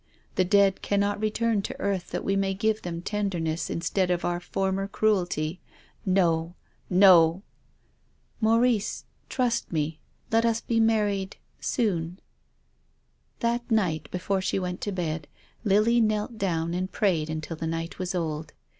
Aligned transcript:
The 0.33 0.43
dead 0.43 0.81
cannot 0.81 1.19
return 1.19 1.61
to 1.61 1.79
earth 1.79 2.09
that 2.09 2.23
we 2.25 2.35
may 2.35 2.55
give 2.55 2.81
them 2.81 3.03
tenderness 3.03 3.69
instead 3.69 4.09
of 4.09 4.25
our 4.25 4.39
former 4.39 4.87
cruelty. 4.87 5.59
No— 6.07 6.55
no!"" 6.89 7.43
Maurice— 8.41 9.05
trust 9.29 9.71
me. 9.71 9.99
Let 10.31 10.43
us 10.43 10.59
be 10.59 10.79
married— 10.79 11.37
soon." 11.75 12.17
That 13.41 13.69
night, 13.69 14.09
before 14.09 14.41
she 14.41 14.57
went 14.57 14.81
to 14.81 14.91
bed, 14.91 15.27
Lily 15.63 16.01
knelt 16.01 16.39
down 16.39 16.73
and 16.73 16.91
prayed 16.91 17.29
until 17.29 17.57
the 17.57 17.67
night 17.67 17.99
was 17.99 18.15
old. 18.15 18.53